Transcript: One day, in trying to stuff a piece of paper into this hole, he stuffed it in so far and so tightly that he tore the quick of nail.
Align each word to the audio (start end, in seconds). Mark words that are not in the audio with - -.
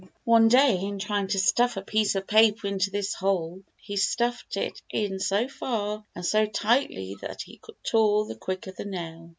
One 0.23 0.47
day, 0.47 0.79
in 0.81 0.97
trying 0.97 1.27
to 1.27 1.37
stuff 1.37 1.77
a 1.77 1.83
piece 1.83 2.15
of 2.15 2.25
paper 2.25 2.65
into 2.65 2.89
this 2.89 3.13
hole, 3.13 3.61
he 3.77 3.97
stuffed 3.97 4.57
it 4.57 4.81
in 4.89 5.19
so 5.19 5.47
far 5.47 6.03
and 6.15 6.25
so 6.25 6.47
tightly 6.47 7.17
that 7.21 7.43
he 7.43 7.61
tore 7.87 8.25
the 8.25 8.33
quick 8.35 8.65
of 8.65 8.79
nail. 8.79 9.29